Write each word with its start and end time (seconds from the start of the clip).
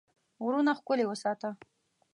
غرونه 0.43 0.71
ښکلي 0.79 1.05
وساته. 1.07 1.49